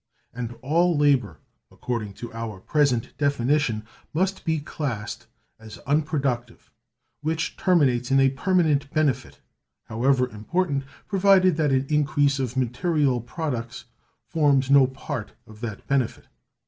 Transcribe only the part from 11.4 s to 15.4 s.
that an increase of material products forms no part